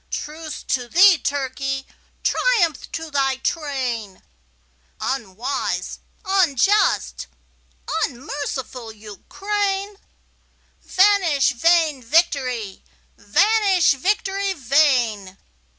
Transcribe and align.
Truce 0.09 0.63
to 0.63 0.87
thee, 0.87 1.19
Turkey! 1.19 1.85
Triumph 2.23 2.91
to 2.93 3.11
thy 3.11 3.35
train, 3.35 4.23
Unwise, 4.99 5.99
unjust, 6.25 7.27
unmerciful 8.05 8.91
Ukraine! 8.91 9.97
Vanish 10.81 11.51
vain 11.51 12.01
victory! 12.01 12.81
vanish, 13.15 13.91
victory 13.91 14.53
vain! 14.55 15.37